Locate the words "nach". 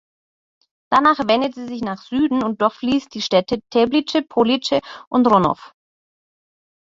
1.83-2.01